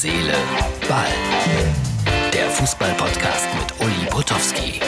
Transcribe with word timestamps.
Seele, 0.00 0.32
Ball. 0.88 1.08
Der 2.32 2.48
Fußball-Podcast 2.50 3.48
mit 3.58 3.80
Uli 3.84 4.06
Potowski. 4.08 4.80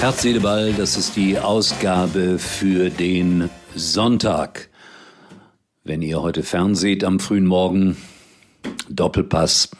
Herz, 0.00 0.22
Seele, 0.22 0.40
Ball, 0.40 0.72
das 0.72 0.96
ist 0.96 1.14
die 1.14 1.38
Ausgabe 1.38 2.40
für 2.40 2.90
den 2.90 3.50
Sonntag. 3.76 4.68
Wenn 5.84 6.02
ihr 6.02 6.20
heute 6.20 6.42
fernseht 6.42 7.04
am 7.04 7.20
frühen 7.20 7.46
Morgen, 7.46 7.96
Doppelpass, 8.88 9.70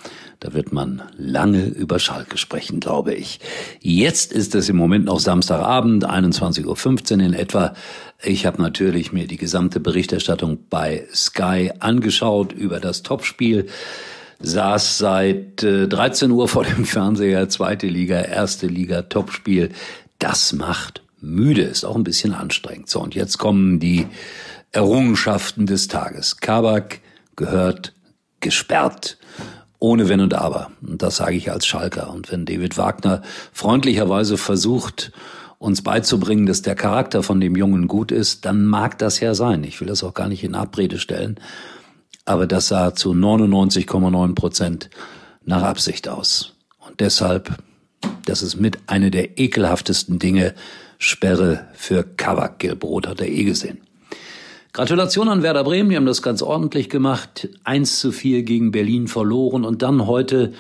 da 0.45 0.53
wird 0.53 0.75
man 0.75 1.01
lange 1.17 1.65
über 1.65 1.99
Schalke 1.99 2.37
sprechen, 2.37 2.79
glaube 2.79 3.15
ich. 3.15 3.41
Jetzt 3.81 4.31
ist 4.31 4.55
es 4.55 4.69
im 4.69 4.77
Moment 4.77 5.07
noch 5.07 5.19
Samstagabend, 5.19 6.07
21.15 6.07 7.15
Uhr 7.15 7.25
in 7.25 7.33
etwa. 7.33 7.73
Ich 8.23 8.45
habe 8.45 8.61
natürlich 8.61 9.11
mir 9.11 9.27
die 9.27 9.39
gesamte 9.39 9.81
Berichterstattung 9.81 10.59
bei 10.69 11.07
Sky 11.15 11.73
angeschaut 11.81 12.53
über 12.53 12.79
das 12.79 13.03
Topspiel 13.03 13.69
saß 14.41 14.99
seit 14.99 15.63
äh, 15.63 15.89
13 15.89 16.31
Uhr 16.31 16.47
vor 16.47 16.65
dem 16.65 16.85
Fernseher, 16.85 17.49
zweite 17.49 17.87
Liga, 17.87 18.21
erste 18.21 18.67
Liga, 18.67 19.01
Topspiel. 19.01 19.71
Das 20.19 20.53
macht 20.53 21.03
müde, 21.23 21.63
ist 21.63 21.87
auch 21.87 21.97
ein 21.97 22.05
bisschen 22.05 22.35
anstrengend. 22.35 22.91
So, 22.91 23.01
und 23.01 23.15
jetzt 23.15 23.39
kommen 23.39 23.81
die 23.81 24.07
Errungenschaften 24.73 25.65
des 25.65 25.89
Tages. 25.89 26.37
Kabak 26.37 27.01
gehört 27.35 27.95
gesperrt 28.41 29.17
ohne 29.85 30.09
Wenn 30.09 30.23
und 30.23 30.33
Aber. 30.33 30.71
Und 30.81 31.03
das 31.03 31.17
sage 31.17 31.37
ich 31.37 31.51
als 31.51 31.67
Schalker. 31.67 32.11
Und 32.11 32.33
wenn 32.33 32.47
David 32.47 32.79
Wagner 32.79 33.21
freundlicherweise 33.53 34.39
versucht, 34.39 35.13
uns 35.59 35.83
beizubringen, 35.83 36.47
dass 36.47 36.63
der 36.63 36.75
Charakter 36.75 37.23
von 37.23 37.39
dem 37.39 37.55
Jungen 37.55 37.87
gut 37.87 38.11
ist, 38.11 38.47
dann 38.47 38.65
mag 38.65 38.97
das 38.99 39.21
ja 39.21 39.35
sein. 39.35 39.63
Ich 39.63 39.81
will 39.83 39.89
das 39.89 40.03
auch 40.03 40.15
gar 40.15 40.29
nicht 40.29 40.43
in 40.43 40.55
Abrede 40.55 40.99
stellen. 40.99 41.39
Aber 42.25 42.47
das 42.47 42.69
sah 42.69 42.95
zu 42.95 43.13
99,9 43.13 44.35
Prozent 44.35 44.89
nach 45.45 45.63
Absicht 45.63 46.09
aus. 46.09 46.55
Und 46.79 47.01
deshalb, 47.01 47.59
das 48.25 48.43
ist 48.43 48.57
mit 48.59 48.79
einer 48.87 49.11
der 49.11 49.39
ekelhaftesten 49.39 50.19
Dinge, 50.19 50.55
Sperre 50.97 51.67
für 51.75 52.05
Kavak. 52.05 52.59
Gelbrot 52.59 53.07
hat 53.07 53.21
er 53.21 53.29
eh 53.29 53.45
gesehen. 53.45 53.83
Gratulation 54.75 55.29
an 55.29 55.45
Werder 55.45 55.63
Bremen, 55.63 55.91
die 55.91 55.97
haben 55.97 56.05
das 56.05 56.21
ganz 56.21 56.43
ordentlich 56.43 56.91
gemacht. 56.91 57.49
1 57.63 58.01
zu 58.01 58.11
4 58.11 58.43
gegen 58.43 58.73
Berlin 58.73 59.07
verloren 59.07 59.65
und 59.65 59.83
dann 59.83 60.09
heute 60.09 60.53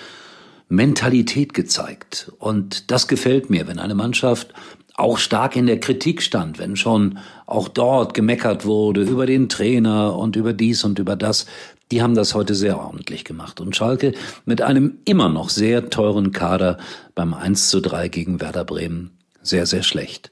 Mentalität 0.69 1.53
gezeigt. 1.53 2.31
Und 2.39 2.93
das 2.93 3.09
gefällt 3.09 3.51
mir, 3.51 3.67
wenn 3.67 3.81
eine 3.81 3.97
Mannschaft 3.97 4.55
auch 4.95 5.19
stark 5.19 5.57
in 5.57 5.67
der 5.67 5.81
Kritik 5.81 6.23
stand, 6.23 6.61
wenn 6.61 6.77
schon 6.77 7.19
auch 7.47 7.67
dort 7.67 8.15
gemeckert 8.15 8.65
wurde 8.65 9.03
über 9.03 9.27
den 9.27 9.49
Trainer 9.49 10.17
und 10.17 10.37
über 10.37 10.53
dies 10.53 10.85
und 10.85 11.01
über 11.01 11.17
das. 11.17 11.47
Die 11.91 12.01
haben 12.01 12.15
das 12.15 12.37
heute 12.37 12.55
sehr 12.55 12.79
ordentlich 12.79 13.25
gemacht. 13.25 13.61
Und 13.61 13.75
Schalke 13.75 14.13
mit 14.45 14.63
einem 14.63 14.99
immer 15.07 15.29
noch 15.29 15.49
sehr 15.49 15.91
teuren 15.91 16.31
Kader 16.31 16.79
beim 17.17 17.35
1 17.35 17.69
zu 17.69 17.81
3 17.81 18.07
gegen 18.11 18.41
Werder 18.41 18.65
Bremen 18.65 19.11
sehr, 19.45 19.67
sehr 19.67 19.83
schlecht. 19.83 20.31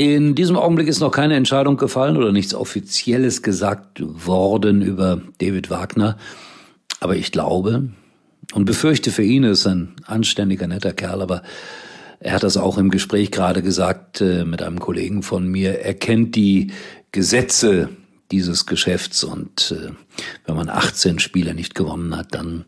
In 0.00 0.34
diesem 0.34 0.56
Augenblick 0.56 0.88
ist 0.88 1.00
noch 1.00 1.10
keine 1.10 1.36
Entscheidung 1.36 1.76
gefallen 1.76 2.16
oder 2.16 2.32
nichts 2.32 2.54
Offizielles 2.54 3.42
gesagt 3.42 4.00
worden 4.00 4.80
über 4.80 5.20
David 5.36 5.68
Wagner. 5.68 6.16
Aber 7.00 7.16
ich 7.16 7.32
glaube 7.32 7.90
und 8.54 8.64
befürchte 8.64 9.10
für 9.10 9.22
ihn, 9.22 9.44
ist 9.44 9.66
ein 9.66 9.96
anständiger, 10.06 10.66
netter 10.66 10.94
Kerl, 10.94 11.20
aber 11.20 11.42
er 12.18 12.32
hat 12.32 12.44
das 12.44 12.56
auch 12.56 12.78
im 12.78 12.88
Gespräch 12.88 13.30
gerade 13.30 13.60
gesagt 13.60 14.22
äh, 14.22 14.46
mit 14.46 14.62
einem 14.62 14.80
Kollegen 14.80 15.22
von 15.22 15.46
mir. 15.46 15.80
Er 15.80 15.92
kennt 15.92 16.34
die 16.34 16.72
Gesetze 17.12 17.90
dieses 18.30 18.64
Geschäfts 18.64 19.22
und 19.22 19.76
äh, 19.78 19.90
wenn 20.46 20.56
man 20.56 20.70
18 20.70 21.18
Spiele 21.18 21.52
nicht 21.52 21.74
gewonnen 21.74 22.16
hat, 22.16 22.34
dann 22.34 22.64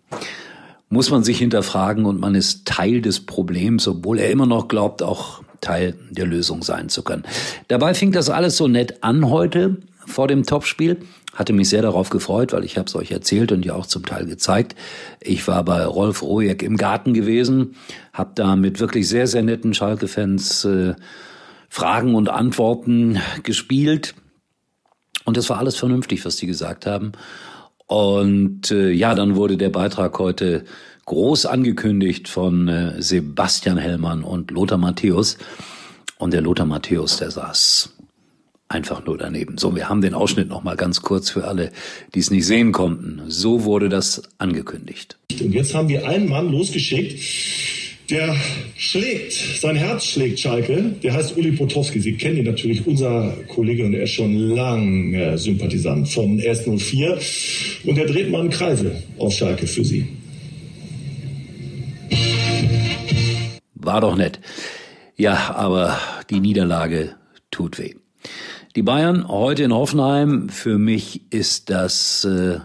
muss 0.91 1.11
man 1.11 1.25
sich 1.25 1.39
hinterfragen 1.39 2.05
und 2.05 2.21
man 2.21 2.35
ist 2.35 2.67
Teil 2.67 3.01
des 3.01 3.21
Problems, 3.21 3.89
obwohl 3.89 4.19
er 4.19 4.31
immer 4.31 4.45
noch 4.45 4.69
glaubt, 4.69 5.03
auch 5.03 5.41
Teil 5.63 5.95
der 6.11 6.27
Lösung 6.27 6.63
sein 6.63 6.91
zu 6.91 7.03
können. 7.03 7.23
Dabei 7.69 7.95
fing 7.95 8.13
das 8.13 8.29
alles 8.29 8.59
so 8.59 8.69
nett 8.69 9.03
an 9.03 9.31
heute 9.31 9.79
vor 10.07 10.29
dem 10.29 10.45
Topspiel. 10.45 10.99
Hatte 11.33 11.55
mich 11.55 11.71
sehr 11.71 11.81
darauf 11.81 12.11
gefreut, 12.11 12.53
weil 12.53 12.65
ich 12.65 12.77
habe 12.77 12.89
es 12.89 12.95
euch 12.95 13.11
erzählt 13.11 13.53
und 13.53 13.65
ja 13.65 13.75
auch 13.75 13.87
zum 13.87 14.05
Teil 14.05 14.27
gezeigt. 14.27 14.75
Ich 15.21 15.49
war 15.49 15.65
bei 15.65 15.83
Rolf 15.87 16.23
Rojek 16.23 16.63
im 16.63 16.77
Garten 16.77 17.15
gewesen, 17.15 17.77
habe 18.13 18.33
da 18.35 18.55
mit 18.55 18.81
wirklich 18.81 19.09
sehr, 19.09 19.27
sehr 19.27 19.43
netten 19.43 19.73
Schalke-Fans 19.73 20.67
äh, 20.67 20.95
Fragen 21.71 22.15
und 22.15 22.29
Antworten 22.29 23.19
gespielt. 23.45 24.15
Und 25.25 25.39
das 25.39 25.49
war 25.49 25.59
alles 25.59 25.77
vernünftig, 25.77 26.25
was 26.27 26.37
die 26.37 26.47
gesagt 26.47 26.85
haben. 26.85 27.13
Und 27.93 28.71
äh, 28.71 28.91
ja, 28.91 29.15
dann 29.15 29.37
wurde 29.37 29.59
der 29.59 29.69
Beitrag 29.69 30.19
heute 30.19 30.65
groß 31.05 31.45
angekündigt 31.45 32.27
von 32.27 32.67
äh, 32.67 33.03
Sebastian 33.03 33.77
Hellmann 33.77 34.25
und 34.25 34.51
Lothar 34.51 34.79
Matthäus. 34.79 35.37
Und 36.17 36.33
der 36.33 36.41
Lothar 36.41 36.65
Matthäus, 36.65 37.19
der 37.19 37.31
saß 37.31 37.95
einfach 38.69 39.05
nur 39.05 39.19
daneben. 39.19 39.59
So, 39.59 39.77
wir 39.77 39.91
haben 39.91 40.01
den 40.01 40.15
Ausschnitt 40.15 40.49
noch 40.49 40.63
mal 40.63 40.75
ganz 40.75 41.03
kurz 41.03 41.29
für 41.29 41.47
alle, 41.47 41.71
die 42.15 42.21
es 42.21 42.31
nicht 42.31 42.47
sehen 42.47 42.73
konnten. 42.73 43.25
So 43.29 43.65
wurde 43.65 43.91
das 43.91 44.23
angekündigt. 44.39 45.19
Und 45.39 45.53
jetzt 45.53 45.75
haben 45.75 45.91
wir 45.91 46.09
einen 46.09 46.31
Mann 46.31 46.51
losgeschickt, 46.51 47.21
der 48.13 48.37
schlägt, 48.77 49.33
sein 49.33 49.75
Herz 49.75 50.05
schlägt 50.05 50.39
Schalke. 50.39 50.95
Der 51.03 51.15
heißt 51.15 51.37
Uli 51.37 51.53
Potowski. 51.53 51.99
Sie 51.99 52.17
kennen 52.17 52.37
ihn 52.37 52.45
natürlich, 52.45 52.87
unser 52.87 53.33
Kollege, 53.49 53.87
und 53.87 53.95
er 53.95 54.03
ist 54.03 54.13
schon 54.13 54.35
lange 54.35 55.39
Sympathisant 55.39 56.09
von 56.09 56.39
S04. 56.39 57.87
Und 57.89 57.99
er 57.99 58.07
dreht 58.07 58.31
mal 58.31 58.43
einen 58.43 58.51
Kreisel 58.51 59.03
auf 59.19 59.33
Schalke 59.33 59.67
für 59.67 59.85
Sie. 59.85 60.07
War 63.75 64.03
doch 64.03 64.17
nett. 64.17 64.41
Ja, 65.17 65.55
aber 65.55 65.99
die 66.31 66.41
Niederlage 66.41 67.15
tut 67.51 67.79
weh. 67.79 67.95
Die 68.77 68.83
Bayern 68.83 69.27
heute 69.29 69.65
in 69.65 69.73
Hoffenheim, 69.73 70.49
für 70.49 70.79
mich 70.79 71.23
ist 71.31 71.71
das 71.71 72.25
äh, 72.25 72.59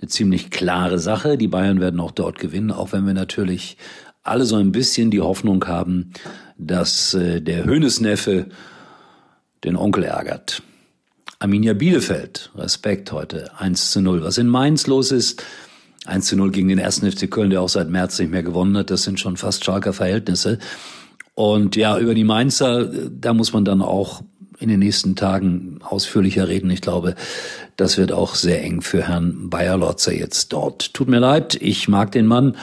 eine 0.00 0.08
ziemlich 0.08 0.50
klare 0.50 0.98
Sache. 0.98 1.36
Die 1.36 1.48
Bayern 1.48 1.80
werden 1.80 2.00
auch 2.00 2.10
dort 2.10 2.38
gewinnen, 2.38 2.70
auch 2.70 2.92
wenn 2.92 3.06
wir 3.06 3.14
natürlich 3.14 3.76
alle 4.22 4.44
so 4.44 4.56
ein 4.56 4.72
bisschen 4.72 5.10
die 5.10 5.20
Hoffnung 5.20 5.66
haben, 5.66 6.12
dass 6.58 7.14
äh, 7.14 7.40
der 7.40 7.64
Höhnesneffe 7.64 8.46
den 9.64 9.76
Onkel 9.76 10.04
ärgert. 10.04 10.62
Arminia 11.38 11.74
Bielefeld, 11.74 12.50
Respekt 12.54 13.10
heute, 13.10 13.50
1 13.58 13.90
zu 13.90 14.00
0. 14.00 14.22
Was 14.22 14.38
in 14.38 14.46
Mainz 14.46 14.86
los 14.86 15.10
ist, 15.10 15.44
1 16.06 16.26
zu 16.26 16.36
0 16.36 16.52
gegen 16.52 16.68
den 16.68 16.78
ersten 16.78 17.10
FC 17.10 17.30
Köln, 17.30 17.50
der 17.50 17.60
auch 17.60 17.68
seit 17.68 17.88
März 17.88 18.18
nicht 18.18 18.30
mehr 18.30 18.42
gewonnen 18.42 18.76
hat. 18.76 18.90
Das 18.90 19.02
sind 19.02 19.18
schon 19.18 19.36
fast 19.36 19.64
Schalker 19.64 19.92
Verhältnisse. 19.92 20.58
Und 21.34 21.76
ja, 21.76 21.98
über 21.98 22.14
die 22.14 22.24
Mainzer, 22.24 22.84
da 22.84 23.32
muss 23.34 23.52
man 23.52 23.64
dann 23.64 23.82
auch 23.82 24.22
in 24.58 24.68
den 24.68 24.78
nächsten 24.78 25.16
Tagen 25.16 25.80
ausführlicher 25.82 26.46
reden. 26.46 26.70
Ich 26.70 26.82
glaube, 26.82 27.16
das 27.76 27.98
wird 27.98 28.12
auch 28.12 28.36
sehr 28.36 28.62
eng 28.62 28.80
für 28.80 29.08
Herrn 29.08 29.50
Bayer-Lotzer 29.50 30.12
jetzt 30.12 30.52
dort. 30.52 30.94
Tut 30.94 31.08
mir 31.08 31.18
leid, 31.18 31.56
ich 31.60 31.88
mag 31.88 32.12
den 32.12 32.26
Mann, 32.26 32.56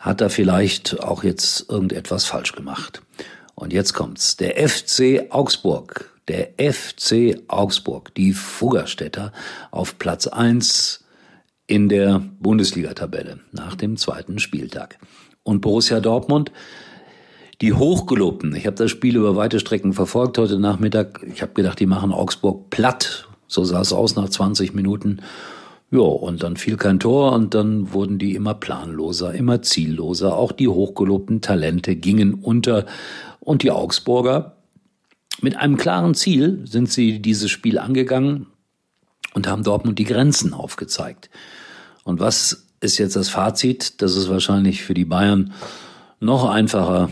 hat 0.00 0.22
er 0.22 0.30
vielleicht 0.30 0.98
auch 1.00 1.22
jetzt 1.22 1.68
irgendetwas 1.68 2.24
falsch 2.24 2.52
gemacht. 2.52 3.02
Und 3.54 3.72
jetzt 3.72 3.92
kommt's. 3.92 4.38
Der 4.38 4.56
FC 4.68 5.26
Augsburg, 5.28 6.10
der 6.26 6.54
FC 6.58 7.38
Augsburg, 7.46 8.14
die 8.14 8.32
Fuggerstädter 8.32 9.32
auf 9.70 9.98
Platz 9.98 10.26
eins 10.26 11.04
in 11.66 11.90
der 11.90 12.22
Bundesliga-Tabelle 12.40 13.40
nach 13.52 13.76
dem 13.76 13.98
zweiten 13.98 14.38
Spieltag. 14.38 14.98
Und 15.42 15.60
Borussia 15.60 16.00
Dortmund, 16.00 16.50
die 17.60 17.74
Hochgelobten, 17.74 18.54
ich 18.54 18.66
habe 18.66 18.76
das 18.76 18.90
Spiel 18.90 19.16
über 19.16 19.36
weite 19.36 19.60
Strecken 19.60 19.92
verfolgt 19.92 20.38
heute 20.38 20.58
Nachmittag. 20.58 21.20
Ich 21.30 21.42
habe 21.42 21.52
gedacht, 21.52 21.78
die 21.78 21.86
machen 21.86 22.12
Augsburg 22.12 22.70
platt. 22.70 23.28
So 23.46 23.64
sah 23.64 23.82
es 23.82 23.92
aus 23.92 24.16
nach 24.16 24.30
20 24.30 24.72
Minuten. 24.72 25.20
Ja, 25.92 26.00
und 26.00 26.42
dann 26.44 26.56
fiel 26.56 26.76
kein 26.76 27.00
Tor 27.00 27.32
und 27.32 27.54
dann 27.54 27.92
wurden 27.92 28.18
die 28.18 28.36
immer 28.36 28.54
planloser, 28.54 29.34
immer 29.34 29.60
zielloser. 29.60 30.36
Auch 30.36 30.52
die 30.52 30.68
hochgelobten 30.68 31.40
Talente 31.40 31.96
gingen 31.96 32.34
unter. 32.34 32.86
Und 33.40 33.64
die 33.64 33.72
Augsburger, 33.72 34.56
mit 35.40 35.56
einem 35.56 35.76
klaren 35.76 36.14
Ziel 36.14 36.64
sind 36.64 36.90
sie 36.92 37.20
dieses 37.20 37.50
Spiel 37.50 37.78
angegangen 37.78 38.46
und 39.34 39.48
haben 39.48 39.64
Dortmund 39.64 39.98
die 39.98 40.04
Grenzen 40.04 40.52
aufgezeigt. 40.54 41.30
Und 42.04 42.20
was 42.20 42.66
ist 42.80 42.98
jetzt 42.98 43.16
das 43.16 43.28
Fazit? 43.28 44.00
Das 44.00 44.16
ist 44.16 44.28
wahrscheinlich 44.28 44.82
für 44.82 44.94
die 44.94 45.04
Bayern 45.04 45.52
noch 46.20 46.48
einfacher, 46.48 47.10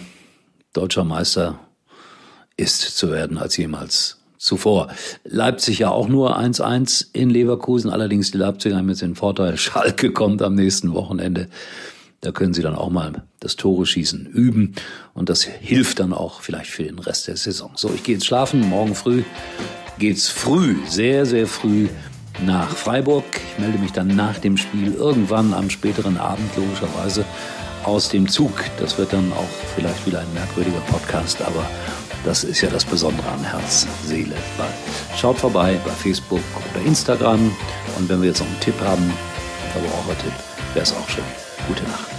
deutscher 0.72 1.04
Meister 1.04 1.58
ist 2.56 2.82
zu 2.82 3.10
werden 3.10 3.38
als 3.38 3.56
jemals 3.56 4.17
zuvor. 4.38 4.88
Leipzig 5.24 5.80
ja 5.80 5.90
auch 5.90 6.08
nur 6.08 6.38
1-1 6.38 7.08
in 7.12 7.30
Leverkusen. 7.30 7.90
Allerdings 7.90 8.30
die 8.30 8.38
Leipziger 8.38 8.76
haben 8.76 8.88
jetzt 8.88 9.02
den 9.02 9.16
Vorteil, 9.16 9.56
Schalke 9.58 10.12
kommt 10.12 10.42
am 10.42 10.54
nächsten 10.54 10.94
Wochenende. 10.94 11.48
Da 12.20 12.32
können 12.32 12.52
sie 12.52 12.62
dann 12.62 12.74
auch 12.74 12.90
mal 12.90 13.22
das 13.38 13.54
Tore 13.54 13.86
schießen 13.86 14.26
üben. 14.26 14.74
Und 15.14 15.28
das 15.28 15.42
hilft 15.42 16.00
dann 16.00 16.12
auch 16.12 16.40
vielleicht 16.40 16.70
für 16.70 16.82
den 16.82 16.98
Rest 16.98 17.28
der 17.28 17.36
Saison. 17.36 17.72
So, 17.76 17.92
ich 17.94 18.02
gehe 18.02 18.16
jetzt 18.16 18.26
schlafen. 18.26 18.60
Morgen 18.68 18.94
früh 18.94 19.22
geht's 19.98 20.28
früh, 20.28 20.76
sehr, 20.86 21.26
sehr 21.26 21.46
früh 21.46 21.88
nach 22.44 22.70
Freiburg. 22.70 23.24
Ich 23.34 23.58
melde 23.58 23.78
mich 23.78 23.92
dann 23.92 24.08
nach 24.08 24.38
dem 24.38 24.56
Spiel 24.56 24.94
irgendwann 24.94 25.52
am 25.52 25.70
späteren 25.70 26.16
Abend 26.16 26.50
logischerweise 26.56 27.24
aus 27.84 28.08
dem 28.08 28.28
Zug. 28.28 28.52
Das 28.78 28.98
wird 28.98 29.12
dann 29.12 29.32
auch 29.32 29.48
vielleicht 29.74 30.06
wieder 30.06 30.20
ein 30.20 30.32
merkwürdiger 30.34 30.80
Podcast, 30.88 31.42
aber 31.42 31.68
das 32.28 32.44
ist 32.44 32.60
ja 32.60 32.68
das 32.68 32.84
Besondere 32.84 33.26
an 33.26 33.42
Herz, 33.42 33.86
Seele, 34.04 34.36
Ball. 34.58 34.68
Schaut 35.16 35.38
vorbei 35.38 35.80
bei 35.82 35.90
Facebook 35.90 36.42
oder 36.74 36.84
Instagram. 36.84 37.56
Und 37.96 38.08
wenn 38.10 38.20
wir 38.20 38.28
jetzt 38.28 38.40
noch 38.40 38.46
einen 38.46 38.60
Tipp 38.60 38.78
haben, 38.82 39.02
einen 39.02 39.72
Verbrauchertipp, 39.72 40.32
wäre 40.74 40.82
es 40.82 40.92
auch 40.92 41.08
schön. 41.08 41.24
Gute 41.66 41.84
Nacht. 41.84 42.10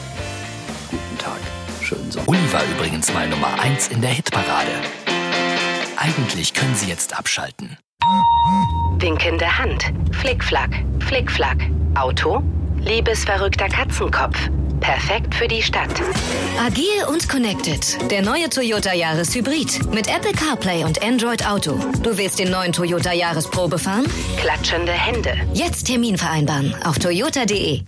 Guten 0.89 1.17
Tag. 1.19 1.37
Schönen 1.83 2.09
Sommer. 2.11 2.27
Uli 2.27 2.51
war 2.51 2.63
übrigens 2.75 3.13
mal 3.13 3.29
Nummer 3.29 3.59
1 3.61 3.89
in 3.89 4.01
der 4.01 4.09
Hitparade. 4.09 4.71
Eigentlich 5.95 6.55
können 6.55 6.73
Sie 6.73 6.89
jetzt 6.89 7.15
abschalten. 7.15 7.77
Winkende 8.97 9.59
Hand. 9.59 9.93
Flickflack, 10.19 10.71
Flickflack. 11.01 11.69
Auto. 11.93 12.41
Liebesverrückter 12.79 13.67
Katzenkopf. 13.67 14.49
Perfekt 14.79 15.35
für 15.35 15.47
die 15.47 15.61
Stadt. 15.61 15.89
Agil 16.65 17.05
und 17.09 17.27
connected. 17.29 17.97
Der 18.11 18.21
neue 18.21 18.49
Toyota 18.49 18.93
Yaris 18.93 19.35
Hybrid. 19.35 19.93
Mit 19.93 20.07
Apple 20.07 20.31
CarPlay 20.31 20.83
und 20.83 21.03
Android 21.03 21.45
Auto. 21.45 21.79
Du 22.03 22.17
willst 22.17 22.39
den 22.39 22.51
neuen 22.51 22.73
Toyota 22.73 23.13
Yaris 23.13 23.49
Probe 23.49 23.77
fahren? 23.77 24.05
Klatschende 24.37 24.91
Hände. 24.91 25.35
Jetzt 25.53 25.85
Termin 25.87 26.17
vereinbaren 26.17 26.75
auf 26.83 26.99
toyota.de. 26.99 27.81